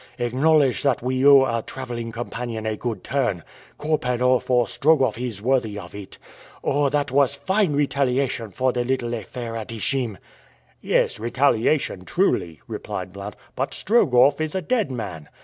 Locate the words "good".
2.75-3.03